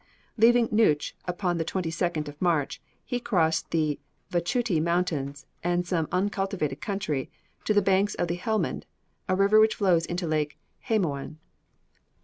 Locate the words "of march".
2.27-2.81